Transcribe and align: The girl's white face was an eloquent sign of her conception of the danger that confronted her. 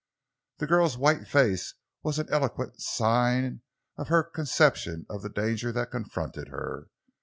The 0.57 0.65
girl's 0.65 0.97
white 0.97 1.27
face 1.27 1.75
was 2.01 2.17
an 2.17 2.25
eloquent 2.31 2.81
sign 2.81 3.61
of 3.99 4.07
her 4.07 4.23
conception 4.23 5.05
of 5.11 5.21
the 5.21 5.29
danger 5.29 5.71
that 5.73 5.91
confronted 5.91 6.47
her. 6.47 6.87